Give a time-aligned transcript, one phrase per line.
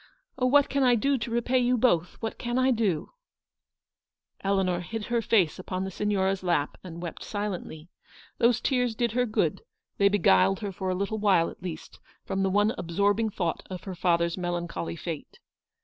[0.39, 3.11] Oh, what can I do to repay you both, what can I do?"
[4.43, 7.87] Eleanor hid her face upon the Signora's lap, and wept silently.
[8.39, 9.61] Those tears did her good;
[9.99, 13.83] they beguiled her for a little while, at least, from the one absorbing thought of
[13.83, 15.37] her father's melancholy fate.